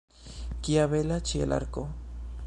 [0.67, 1.85] Kia bela ĉielarko!